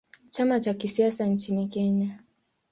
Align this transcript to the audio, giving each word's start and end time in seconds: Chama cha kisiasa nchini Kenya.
Chama 0.31 0.59
cha 0.59 0.73
kisiasa 0.73 1.25
nchini 1.25 1.67
Kenya. 1.67 2.19